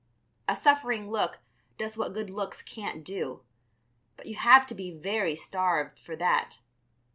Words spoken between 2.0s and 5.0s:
good looks can't do. But you have to be